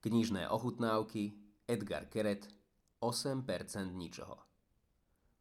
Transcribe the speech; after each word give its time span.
Knižné 0.00 0.48
ochutnávky, 0.48 1.36
Edgar 1.68 2.08
Keret, 2.08 2.48
8% 3.04 3.44
ničoho. 3.92 4.40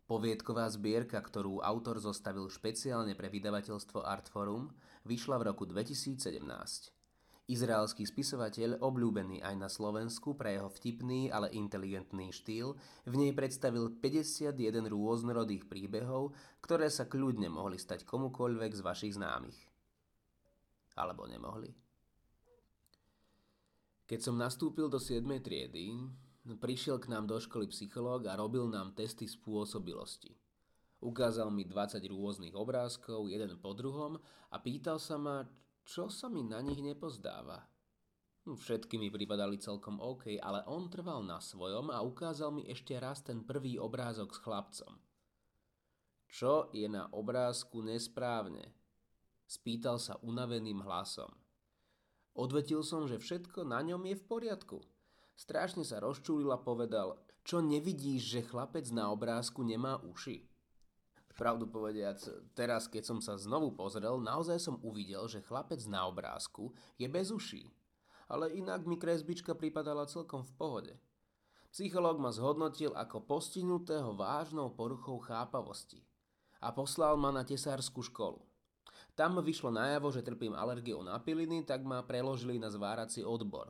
Poviedková 0.04 0.68
zbierka, 0.68 1.23
ktorú 1.23 1.64
autor 1.64 2.04
zostavil 2.04 2.52
špeciálne 2.52 3.16
pre 3.16 3.32
vydavateľstvo 3.32 4.04
Artforum, 4.04 4.68
vyšla 5.08 5.40
v 5.40 5.48
roku 5.48 5.64
2017. 5.64 6.44
Izraelský 7.48 8.04
spisovateľ, 8.04 8.84
obľúbený 8.84 9.40
aj 9.48 9.55
na 9.55 9.72
Slovensku 9.72 10.36
pre 10.36 10.60
jeho 10.60 10.68
vtipný, 10.68 11.32
ale 11.32 11.55
inteligentný 11.55 12.35
štýl, 12.35 12.76
v 13.07 13.13
nej 13.16 13.32
predstavil 13.32 13.96
51 13.96 14.60
rôznorodých 14.91 15.71
príbehov, 15.71 16.35
ktoré 16.60 16.91
sa 16.91 17.07
kľudne 17.07 17.48
mohli 17.48 17.80
stať 17.80 18.04
komukoľvek 18.04 18.71
z 18.76 18.82
vašich 18.84 19.16
známych. 19.16 19.60
Alebo 20.99 21.26
nemohli. 21.32 21.88
Keď 24.09 24.26
som 24.26 24.41
nastúpil 24.41 24.90
do 24.90 24.98
7. 24.98 25.22
triedy, 25.38 25.94
prišiel 26.58 26.98
k 26.98 27.13
nám 27.13 27.30
do 27.30 27.38
školy 27.38 27.70
psychológ 27.70 28.26
a 28.26 28.34
robil 28.34 28.66
nám 28.66 28.98
testy 28.98 29.30
spôsobilosti. 29.30 30.34
Ukázal 30.98 31.54
mi 31.54 31.62
20 31.62 32.02
rôznych 32.09 32.58
obrázkov, 32.58 33.30
jeden 33.30 33.54
po 33.62 33.77
druhom 33.77 34.18
a 34.49 34.58
pýtal 34.58 34.98
sa 34.98 35.22
ma, 35.22 35.45
čo 35.85 36.09
sa 36.09 36.26
mi 36.26 36.41
na 36.41 36.58
nich 36.58 36.82
nepozdáva? 36.82 37.70
Hm, 38.49 38.58
všetky 38.58 38.98
mi 38.98 39.13
pripadali 39.13 39.62
celkom 39.62 40.02
OK, 40.02 40.41
ale 40.41 40.66
on 40.66 40.90
trval 40.90 41.21
na 41.21 41.38
svojom 41.38 41.94
a 41.94 42.02
ukázal 42.02 42.49
mi 42.49 42.66
ešte 42.66 42.98
raz 42.98 43.21
ten 43.21 43.46
prvý 43.46 43.77
obrázok 43.77 44.34
s 44.34 44.41
chlapcom. 44.41 44.98
Čo 46.26 46.74
je 46.74 46.90
na 46.90 47.05
obrázku 47.13 47.85
nesprávne? 47.85 48.74
Spýtal 49.46 50.02
sa 50.02 50.18
unaveným 50.26 50.82
hlasom. 50.82 51.30
Odvetil 52.38 52.85
som, 52.85 53.10
že 53.10 53.22
všetko 53.22 53.66
na 53.66 53.82
ňom 53.82 54.05
je 54.10 54.16
v 54.18 54.24
poriadku. 54.27 54.77
Strašne 55.40 55.88
sa 55.88 56.04
rozčúlil 56.04 56.52
a 56.52 56.60
povedal, 56.60 57.16
čo 57.48 57.63
nevidíš, 57.63 58.21
že 58.30 58.48
chlapec 58.48 58.86
na 58.91 59.10
obrázku 59.10 59.63
nemá 59.63 59.98
uši? 60.04 60.46
Pravdu 61.40 61.71
povediac, 61.71 62.20
teraz 62.52 62.91
keď 62.91 63.04
som 63.08 63.20
sa 63.24 63.40
znovu 63.40 63.71
pozrel, 63.71 64.19
naozaj 64.19 64.59
som 64.59 64.75
uvidel, 64.84 65.24
že 65.31 65.40
chlapec 65.40 65.80
na 65.88 66.03
obrázku 66.03 66.75
je 67.00 67.08
bez 67.08 67.31
uší. 67.31 67.72
Ale 68.28 68.52
inak 68.52 68.84
mi 68.84 69.00
kresbička 69.00 69.56
pripadala 69.56 70.03
celkom 70.03 70.44
v 70.44 70.52
pohode. 70.59 70.94
Psychológ 71.72 72.19
ma 72.19 72.36
zhodnotil 72.36 72.91
ako 72.91 73.24
postihnutého 73.24 74.18
vážnou 74.19 74.75
poruchou 74.75 75.22
chápavosti 75.24 76.03
a 76.59 76.75
poslal 76.75 77.16
ma 77.16 77.31
na 77.31 77.47
tesárskú 77.47 78.03
školu. 78.03 78.49
Tam 79.19 79.35
vyšlo 79.44 79.75
najavo, 79.75 80.16
že 80.16 80.23
trpím 80.23 80.56
alergiou 80.56 81.03
na 81.03 81.19
piliny, 81.19 81.67
tak 81.67 81.84
ma 81.84 82.00
preložili 82.07 82.56
na 82.56 82.72
zvárací 82.72 83.19
odbor. 83.19 83.67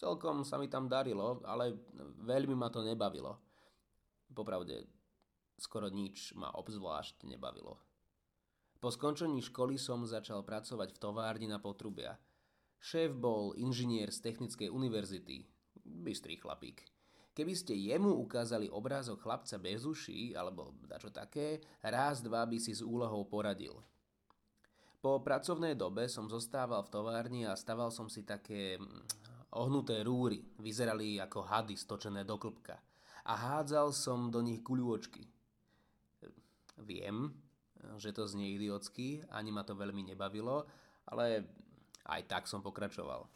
Celkom 0.00 0.40
sa 0.40 0.56
mi 0.56 0.72
tam 0.72 0.88
darilo, 0.88 1.44
ale 1.44 1.76
veľmi 2.24 2.56
ma 2.56 2.72
to 2.72 2.80
nebavilo. 2.80 3.36
Popravde, 4.32 4.88
skoro 5.60 5.92
nič 5.92 6.32
ma 6.32 6.48
obzvlášť 6.56 7.28
nebavilo. 7.28 7.76
Po 8.80 8.88
skončení 8.88 9.44
školy 9.44 9.76
som 9.76 10.08
začal 10.08 10.40
pracovať 10.48 10.96
v 10.96 11.02
továrni 11.04 11.44
na 11.44 11.60
potrubia. 11.60 12.16
Šéf 12.80 13.12
bol 13.12 13.52
inžinier 13.60 14.08
z 14.08 14.32
Technickej 14.32 14.72
univerzity, 14.72 15.44
bystrý 15.84 16.40
chlapík. 16.40 16.88
Keby 17.36 17.52
ste 17.52 17.76
jemu 17.76 18.16
ukázali 18.16 18.72
obrázok 18.72 19.28
chlapca 19.28 19.60
bez 19.60 19.84
uší, 19.84 20.32
alebo 20.32 20.72
dačo 20.88 21.12
také, 21.12 21.60
raz, 21.84 22.24
dva 22.24 22.48
by 22.48 22.56
si 22.56 22.72
s 22.72 22.80
úlohou 22.80 23.28
poradil. 23.28 23.76
Po 25.00 25.24
pracovnej 25.24 25.74
dobe 25.80 26.08
som 26.12 26.28
zostával 26.28 26.84
v 26.84 26.92
továrni 26.92 27.42
a 27.48 27.56
staval 27.56 27.88
som 27.88 28.12
si 28.12 28.20
také 28.20 28.76
mm, 28.76 29.56
ohnuté 29.56 30.04
rúry, 30.04 30.44
vyzerali 30.60 31.16
ako 31.16 31.40
hady 31.48 31.74
stočené 31.74 32.22
do 32.28 32.36
klbka. 32.36 32.76
A 33.24 33.32
hádzal 33.32 33.96
som 33.96 34.28
do 34.28 34.44
nich 34.44 34.60
guľôčky, 34.60 35.24
Viem, 36.80 37.32
že 38.00 38.12
to 38.12 38.24
znie 38.24 38.56
idiotsky, 38.56 39.20
ani 39.32 39.52
ma 39.52 39.64
to 39.64 39.76
veľmi 39.76 40.12
nebavilo, 40.12 40.64
ale 41.08 41.44
aj 42.08 42.22
tak 42.28 42.44
som 42.48 42.64
pokračoval. 42.64 43.28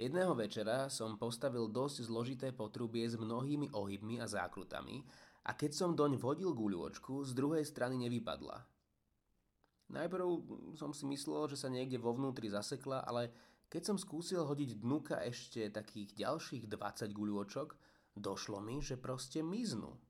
Jedného 0.00 0.34
večera 0.34 0.90
som 0.90 1.14
postavil 1.14 1.70
dosť 1.70 2.10
zložité 2.10 2.48
potrubie 2.50 3.06
s 3.06 3.14
mnohými 3.14 3.70
ohybmi 3.70 4.18
a 4.18 4.26
zákrutami 4.26 5.06
a 5.46 5.54
keď 5.54 5.70
som 5.70 5.94
doň 5.94 6.18
vhodil 6.18 6.50
guľôčku, 6.50 7.22
z 7.22 7.30
druhej 7.38 7.62
strany 7.62 7.98
nevypadla. 8.02 8.66
Najprv 9.92 10.24
som 10.72 10.96
si 10.96 11.04
myslel, 11.04 11.52
že 11.52 11.60
sa 11.60 11.68
niekde 11.68 12.00
vo 12.00 12.16
vnútri 12.16 12.48
zasekla, 12.48 13.04
ale 13.04 13.28
keď 13.68 13.92
som 13.92 13.96
skúsil 14.00 14.44
hodiť 14.44 14.80
dnuka 14.80 15.20
ešte 15.20 15.68
takých 15.68 16.16
ďalších 16.16 16.64
20 16.68 17.12
guľôčok, 17.12 17.76
došlo 18.16 18.60
mi, 18.64 18.80
že 18.80 18.96
proste 18.96 19.44
miznú. 19.44 20.00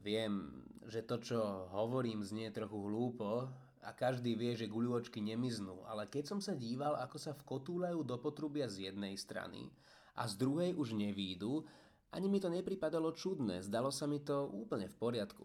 Viem, 0.00 0.64
že 0.88 1.04
to, 1.04 1.20
čo 1.20 1.68
hovorím, 1.76 2.24
znie 2.24 2.48
trochu 2.48 2.80
hlúpo 2.80 3.52
a 3.84 3.90
každý 3.92 4.32
vie, 4.32 4.56
že 4.56 4.72
guľôčky 4.72 5.20
nemiznú, 5.20 5.84
ale 5.84 6.08
keď 6.08 6.32
som 6.32 6.40
sa 6.40 6.56
díval, 6.56 6.96
ako 6.96 7.16
sa 7.20 7.36
vkotúľajú 7.36 8.00
do 8.00 8.16
potrubia 8.16 8.64
z 8.72 8.88
jednej 8.88 9.12
strany 9.20 9.68
a 10.16 10.24
z 10.24 10.40
druhej 10.40 10.72
už 10.72 10.96
nevídu, 10.96 11.68
ani 12.12 12.28
mi 12.28 12.40
to 12.40 12.48
nepripadalo 12.48 13.12
čudné, 13.12 13.60
zdalo 13.60 13.92
sa 13.92 14.08
mi 14.08 14.20
to 14.24 14.48
úplne 14.52 14.88
v 14.88 14.96
poriadku. 14.96 15.44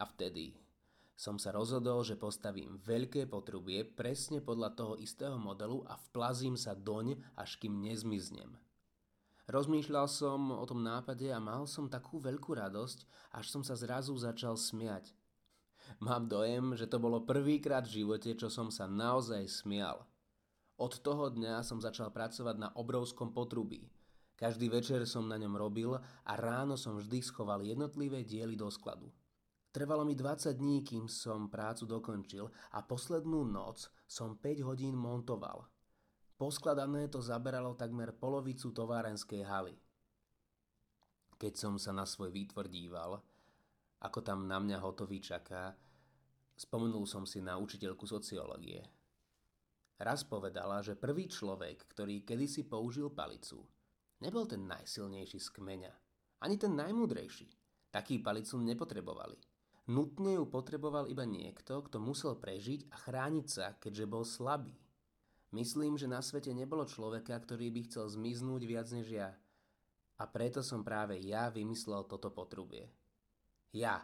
A 0.00 0.08
vtedy 0.08 0.56
som 1.16 1.36
sa 1.36 1.52
rozhodol, 1.54 2.02
že 2.02 2.18
postavím 2.18 2.80
veľké 2.82 3.28
potrubie 3.30 3.84
presne 3.84 4.40
podľa 4.40 4.70
toho 4.74 4.94
istého 4.98 5.36
modelu 5.36 5.84
a 5.86 5.94
vplazím 6.08 6.58
sa 6.58 6.72
doň, 6.74 7.20
až 7.38 7.60
kým 7.60 7.78
nezmiznem. 7.84 8.56
Rozmýšľal 9.50 10.06
som 10.06 10.54
o 10.54 10.64
tom 10.64 10.80
nápade 10.86 11.26
a 11.28 11.42
mal 11.42 11.66
som 11.66 11.90
takú 11.90 12.22
veľkú 12.22 12.56
radosť, 12.56 13.04
až 13.34 13.44
som 13.50 13.62
sa 13.66 13.74
zrazu 13.76 14.14
začal 14.14 14.54
smiať. 14.56 15.12
Mám 15.98 16.30
dojem, 16.30 16.78
že 16.78 16.86
to 16.86 17.02
bolo 17.02 17.26
prvýkrát 17.26 17.84
v 17.84 18.02
živote, 18.02 18.32
čo 18.38 18.48
som 18.48 18.70
sa 18.70 18.86
naozaj 18.86 19.44
smial. 19.50 20.06
Od 20.78 20.94
toho 21.04 21.28
dňa 21.28 21.60
som 21.66 21.82
začal 21.82 22.08
pracovať 22.14 22.56
na 22.56 22.68
obrovskom 22.74 23.34
potrubí. 23.34 23.90
Každý 24.38 24.72
večer 24.72 25.06
som 25.06 25.28
na 25.28 25.38
ňom 25.38 25.54
robil 25.54 25.94
a 26.00 26.32
ráno 26.34 26.74
som 26.74 26.98
vždy 26.98 27.22
schoval 27.22 27.62
jednotlivé 27.62 28.26
diely 28.26 28.58
do 28.58 28.66
skladu. 28.72 29.12
Trvalo 29.72 30.04
mi 30.04 30.12
20 30.12 30.52
dní, 30.52 30.84
kým 30.84 31.08
som 31.08 31.48
prácu 31.48 31.88
dokončil 31.88 32.44
a 32.76 32.84
poslednú 32.84 33.40
noc 33.48 33.88
som 34.04 34.36
5 34.36 34.68
hodín 34.68 34.92
montoval. 34.92 35.64
Poskladané 36.36 37.08
to 37.08 37.24
zaberalo 37.24 37.72
takmer 37.72 38.12
polovicu 38.12 38.68
továrenskej 38.68 39.40
haly. 39.48 39.72
Keď 41.40 41.52
som 41.56 41.80
sa 41.80 41.96
na 41.96 42.04
svoj 42.04 42.28
výtvor 42.36 42.68
díval, 42.68 43.16
ako 44.04 44.20
tam 44.20 44.44
na 44.44 44.60
mňa 44.60 44.76
hotový 44.76 45.24
čaká, 45.24 45.72
spomenul 46.52 47.08
som 47.08 47.24
si 47.24 47.40
na 47.40 47.56
učiteľku 47.56 48.04
sociológie. 48.04 48.84
Raz 49.96 50.20
povedala, 50.20 50.84
že 50.84 51.00
prvý 51.00 51.32
človek, 51.32 51.88
ktorý 51.96 52.28
kedysi 52.28 52.68
použil 52.68 53.08
palicu, 53.08 53.64
nebol 54.20 54.44
ten 54.44 54.68
najsilnejší 54.68 55.40
z 55.40 55.48
kmeňa, 55.48 55.92
ani 56.44 56.60
ten 56.60 56.76
najmúdrejší. 56.76 57.48
Taký 57.88 58.20
palicu 58.20 58.60
nepotrebovali. 58.60 59.51
Nutne 59.90 60.38
ju 60.38 60.46
potreboval 60.46 61.10
iba 61.10 61.26
niekto, 61.26 61.82
kto 61.82 61.98
musel 61.98 62.38
prežiť 62.38 62.86
a 62.94 62.96
chrániť 63.02 63.46
sa, 63.50 63.66
keďže 63.82 64.06
bol 64.06 64.22
slabý. 64.22 64.78
Myslím, 65.50 65.98
že 65.98 66.06
na 66.06 66.22
svete 66.22 66.54
nebolo 66.54 66.86
človeka, 66.86 67.34
ktorý 67.34 67.68
by 67.74 67.80
chcel 67.90 68.06
zmiznúť 68.08 68.62
viac 68.64 68.88
než 68.94 69.06
ja. 69.10 69.30
A 70.22 70.24
preto 70.30 70.62
som 70.62 70.86
práve 70.86 71.18
ja 71.18 71.50
vymyslel 71.50 72.06
toto 72.06 72.30
potrubie. 72.30 72.88
Ja. 73.74 74.00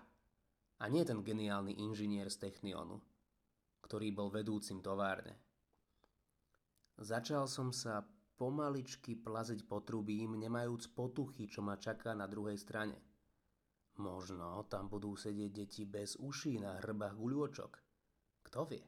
A 0.79 0.85
nie 0.87 1.07
ten 1.07 1.23
geniálny 1.23 1.79
inžinier 1.79 2.31
z 2.31 2.51
Technionu, 2.51 3.03
ktorý 3.83 4.15
bol 4.15 4.31
vedúcim 4.31 4.83
továrne. 4.83 5.39
Začal 6.99 7.47
som 7.47 7.71
sa 7.71 8.03
pomaličky 8.39 9.19
plaziť 9.19 9.67
potrubím, 9.67 10.39
nemajúc 10.39 10.95
potuchy, 10.95 11.51
čo 11.51 11.63
ma 11.63 11.79
čaká 11.79 12.15
na 12.15 12.27
druhej 12.31 12.59
strane. 12.59 13.08
Možno 13.99 14.63
tam 14.71 14.87
budú 14.87 15.19
sedieť 15.19 15.51
deti 15.51 15.83
bez 15.83 16.15
uší 16.23 16.63
na 16.63 16.79
hrbách 16.79 17.19
guľôčok. 17.19 17.73
Kto 18.47 18.61
vie? 18.71 18.85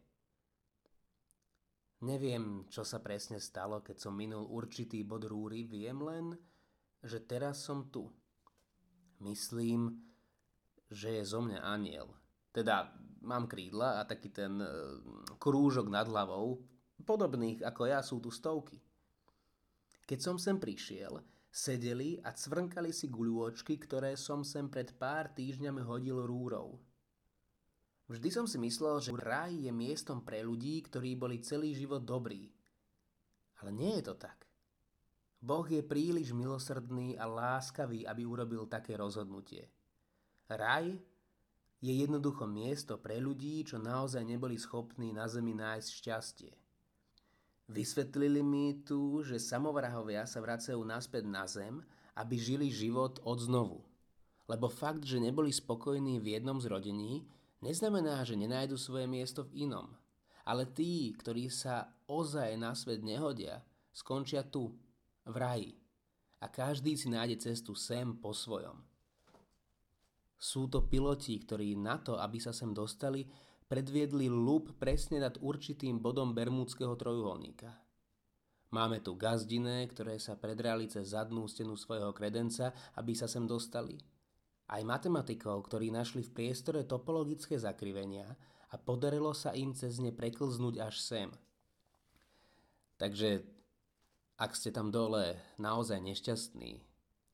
Neviem, 2.01 2.65
čo 2.71 2.87
sa 2.87 3.03
presne 3.05 3.43
stalo, 3.43 3.85
keď 3.85 3.97
som 4.01 4.17
minul 4.17 4.49
určitý 4.49 5.05
bod 5.05 5.29
rúry, 5.29 5.69
viem 5.69 6.01
len, 6.01 6.33
že 7.05 7.21
teraz 7.27 7.61
som 7.61 7.93
tu. 7.93 8.09
Myslím, 9.21 10.01
že 10.89 11.21
je 11.21 11.25
zo 11.29 11.45
mňa 11.45 11.61
aniel. 11.61 12.09
Teda 12.55 12.95
mám 13.21 13.45
krídla 13.45 14.01
a 14.01 14.09
taký 14.09 14.33
ten 14.33 14.65
e, 14.65 14.69
krúžok 15.37 15.93
nad 15.93 16.09
hlavou, 16.09 16.65
podobných 17.05 17.61
ako 17.61 17.83
ja 17.85 18.01
sú 18.01 18.17
tu 18.23 18.33
stovky. 18.33 18.81
Keď 20.09 20.19
som 20.25 20.37
sem 20.41 20.57
prišiel, 20.57 21.21
sedeli 21.51 22.23
a 22.23 22.31
cvrnkali 22.31 22.95
si 22.95 23.11
guľôčky, 23.11 23.77
ktoré 23.83 24.15
som 24.15 24.47
sem 24.47 24.71
pred 24.71 24.95
pár 24.95 25.35
týždňami 25.35 25.83
hodil 25.83 26.23
rúrou. 26.23 26.79
Vždy 28.11 28.31
som 28.31 28.47
si 28.47 28.59
myslel, 28.59 28.99
že 29.03 29.15
raj 29.15 29.55
je 29.55 29.71
miestom 29.71 30.23
pre 30.23 30.43
ľudí, 30.43 30.83
ktorí 30.83 31.15
boli 31.15 31.43
celý 31.43 31.75
život 31.75 32.03
dobrí. 32.03 32.51
Ale 33.63 33.71
nie 33.71 33.99
je 33.99 34.11
to 34.11 34.15
tak. 34.19 34.47
Boh 35.39 35.65
je 35.65 35.83
príliš 35.83 36.35
milosrdný 36.35 37.15
a 37.19 37.25
láskavý, 37.31 38.07
aby 38.07 38.23
urobil 38.27 38.67
také 38.67 38.99
rozhodnutie. 38.99 39.71
Raj 40.51 40.91
je 41.81 41.93
jednoducho 41.97 42.45
miesto 42.45 42.99
pre 43.01 43.17
ľudí, 43.23 43.65
čo 43.65 43.81
naozaj 43.81 44.27
neboli 44.27 44.61
schopní 44.61 45.17
na 45.17 45.31
zemi 45.31 45.57
nájsť 45.57 45.89
šťastie. 45.89 46.53
Vysvetlili 47.71 48.43
mi 48.43 48.83
tu, 48.83 49.23
že 49.23 49.39
samovrahovia 49.39 50.27
sa 50.27 50.43
vracajú 50.43 50.83
naspäť 50.83 51.23
na 51.31 51.47
zem, 51.47 51.79
aby 52.19 52.35
žili 52.35 52.67
život 52.67 53.23
od 53.23 53.39
znovu. 53.39 53.79
Lebo 54.51 54.67
fakt, 54.67 55.07
že 55.07 55.23
neboli 55.23 55.55
spokojní 55.55 56.19
v 56.19 56.35
jednom 56.35 56.59
z 56.59 56.67
rodení, 56.67 57.23
neznamená, 57.63 58.27
že 58.27 58.35
nenájdu 58.35 58.75
svoje 58.75 59.07
miesto 59.07 59.47
v 59.47 59.71
inom. 59.71 59.87
Ale 60.43 60.67
tí, 60.67 61.15
ktorí 61.15 61.47
sa 61.47 61.95
ozaj 62.11 62.59
na 62.59 62.75
svet 62.75 63.07
nehodia, 63.07 63.63
skončia 63.95 64.43
tu, 64.43 64.75
v 65.23 65.37
raji. 65.39 65.73
A 66.43 66.51
každý 66.51 66.99
si 66.99 67.07
nájde 67.07 67.39
cestu 67.39 67.79
sem 67.79 68.19
po 68.19 68.35
svojom. 68.35 68.83
Sú 70.35 70.67
to 70.67 70.83
piloti, 70.91 71.39
ktorí 71.39 71.79
na 71.79 72.03
to, 72.03 72.19
aby 72.19 72.43
sa 72.43 72.51
sem 72.51 72.75
dostali, 72.75 73.31
predviedli 73.71 74.27
lup 74.27 74.75
presne 74.83 75.23
nad 75.23 75.39
určitým 75.39 76.03
bodom 76.03 76.35
Bermúdskeho 76.35 76.99
trojuholníka. 76.99 77.71
Máme 78.75 78.99
tu 78.99 79.15
gazdiné, 79.15 79.87
ktoré 79.87 80.19
sa 80.19 80.35
predrali 80.35 80.91
cez 80.91 81.15
zadnú 81.15 81.47
stenu 81.47 81.79
svojho 81.79 82.11
kredenca, 82.11 82.75
aby 82.99 83.15
sa 83.15 83.31
sem 83.31 83.47
dostali. 83.47 83.95
Aj 84.71 84.83
matematikov, 84.83 85.71
ktorí 85.71 85.95
našli 85.95 86.27
v 86.27 86.35
priestore 86.35 86.83
topologické 86.83 87.59
zakrivenia 87.59 88.27
a 88.71 88.79
podarilo 88.79 89.31
sa 89.35 89.55
im 89.55 89.71
cez 89.75 90.03
ne 90.03 90.11
preklznúť 90.11 90.75
až 90.83 90.95
sem. 90.99 91.29
Takže 92.99 93.43
ak 94.39 94.51
ste 94.55 94.75
tam 94.75 94.91
dole 94.91 95.39
naozaj 95.59 95.99
nešťastní 95.99 96.83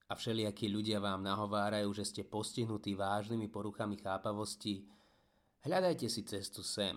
a 0.09 0.13
všelijakí 0.17 0.69
ľudia 0.69 1.01
vám 1.01 1.25
nahovárajú, 1.25 1.93
že 1.97 2.05
ste 2.09 2.23
postihnutí 2.25 2.97
vážnymi 2.97 3.49
poruchami 3.53 4.01
chápavosti, 4.01 4.89
Hľadajte 5.67 6.07
si 6.07 6.23
cestu 6.23 6.63
sem. 6.63 6.95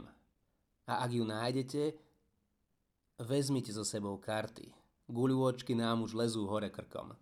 A 0.85 1.01
ak 1.01 1.09
ju 1.09 1.25
nájdete, 1.25 1.89
vezmite 3.17 3.73
so 3.73 3.81
sebou 3.81 4.21
karty. 4.21 4.69
Guľôčky 5.09 5.73
nám 5.73 6.05
už 6.05 6.13
lezú 6.13 6.45
hore 6.45 6.69
krkom. 6.69 7.17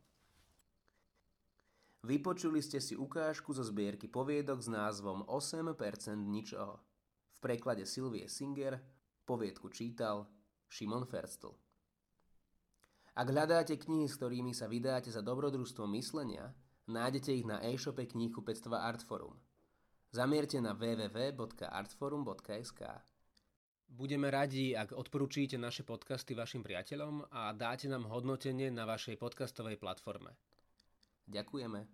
Vypočuli 2.04 2.60
ste 2.60 2.84
si 2.84 3.00
ukážku 3.00 3.56
zo 3.56 3.64
zbierky 3.64 4.12
poviedok 4.12 4.60
s 4.60 4.68
názvom 4.68 5.24
8% 5.24 5.72
ničoho. 6.20 6.84
V 7.32 7.38
preklade 7.40 7.88
Sylvie 7.88 8.28
Singer 8.28 8.84
poviedku 9.24 9.72
čítal 9.72 10.28
Šimon 10.68 11.08
Ferstl. 11.08 11.56
Ak 13.16 13.32
hľadáte 13.32 13.80
knihy, 13.80 14.12
s 14.12 14.20
ktorými 14.20 14.52
sa 14.52 14.68
vydáte 14.68 15.16
za 15.16 15.24
dobrodružstvo 15.24 15.88
myslenia, 15.96 16.52
nájdete 16.92 17.32
ich 17.40 17.48
na 17.48 17.64
e-shope 17.64 18.04
kníhkupectva 18.04 18.84
Artforum– 18.84 19.40
Zamierte 20.12 20.62
na 20.64 20.74
www.artforum.sk. 20.74 22.82
Budeme 23.88 24.32
radi, 24.32 24.76
ak 24.76 24.92
odporúčite 24.92 25.58
naše 25.60 25.84
podcasty 25.88 26.36
vašim 26.36 26.64
priateľom 26.64 27.22
a 27.32 27.54
dáte 27.56 27.88
nám 27.88 28.04
hodnotenie 28.12 28.72
na 28.72 28.84
vašej 28.84 29.16
podcastovej 29.20 29.78
platforme. 29.80 30.36
Ďakujeme. 31.28 31.88